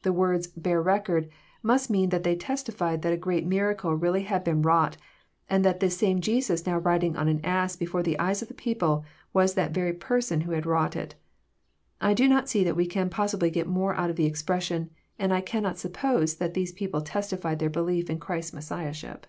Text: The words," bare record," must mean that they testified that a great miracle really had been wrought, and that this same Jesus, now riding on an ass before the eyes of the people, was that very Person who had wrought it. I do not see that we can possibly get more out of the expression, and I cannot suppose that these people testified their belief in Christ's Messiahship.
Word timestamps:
The 0.00 0.14
words," 0.14 0.46
bare 0.66 0.80
record," 0.80 1.28
must 1.62 1.90
mean 1.90 2.08
that 2.08 2.22
they 2.22 2.34
testified 2.34 3.02
that 3.02 3.12
a 3.12 3.18
great 3.18 3.44
miracle 3.44 3.92
really 3.94 4.22
had 4.22 4.42
been 4.42 4.62
wrought, 4.62 4.96
and 5.46 5.62
that 5.62 5.78
this 5.80 5.94
same 5.98 6.22
Jesus, 6.22 6.64
now 6.64 6.78
riding 6.78 7.18
on 7.18 7.28
an 7.28 7.44
ass 7.44 7.76
before 7.76 8.02
the 8.02 8.18
eyes 8.18 8.40
of 8.40 8.48
the 8.48 8.54
people, 8.54 9.04
was 9.34 9.52
that 9.52 9.74
very 9.74 9.92
Person 9.92 10.40
who 10.40 10.52
had 10.52 10.64
wrought 10.64 10.96
it. 10.96 11.16
I 12.00 12.14
do 12.14 12.26
not 12.28 12.48
see 12.48 12.64
that 12.64 12.76
we 12.76 12.86
can 12.86 13.10
possibly 13.10 13.50
get 13.50 13.66
more 13.66 13.94
out 13.94 14.08
of 14.08 14.16
the 14.16 14.24
expression, 14.24 14.88
and 15.18 15.34
I 15.34 15.42
cannot 15.42 15.76
suppose 15.76 16.36
that 16.36 16.54
these 16.54 16.72
people 16.72 17.02
testified 17.02 17.58
their 17.58 17.68
belief 17.68 18.08
in 18.08 18.18
Christ's 18.18 18.54
Messiahship. 18.54 19.26